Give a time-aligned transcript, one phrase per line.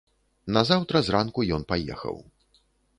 [0.57, 2.15] Назаўтра зранку ён паехаў.